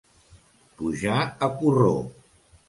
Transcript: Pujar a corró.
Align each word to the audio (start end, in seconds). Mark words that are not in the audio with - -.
Pujar 0.79 1.19
a 1.49 1.51
corró. 1.61 1.93